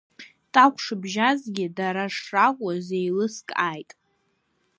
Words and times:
Такә 0.53 0.79
шыбжьазгьы, 0.83 1.65
дара 1.77 2.05
шракәыз 2.15 2.87
еилыскааит. 2.99 3.91